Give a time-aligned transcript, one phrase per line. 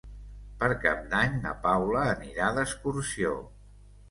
[0.61, 3.37] Per Cap d'Any na Paula anirà d'excursió.